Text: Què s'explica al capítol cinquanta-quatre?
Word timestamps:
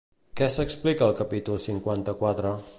Què 0.39 0.47
s'explica 0.55 1.05
al 1.09 1.13
capítol 1.21 1.63
cinquanta-quatre? 1.67 2.59